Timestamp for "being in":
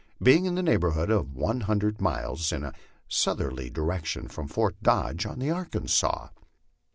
0.19-0.55